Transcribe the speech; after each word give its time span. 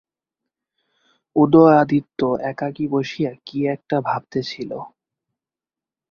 উদয়াদিত্য 1.35 2.19
একাকী 2.51 2.85
বসিয়া 2.87 3.31
কী 3.45 3.57
একটা 3.67 3.97
ভাবিতেছিল। 4.01 4.71